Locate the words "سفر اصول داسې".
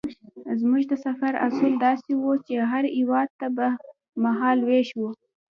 1.05-2.11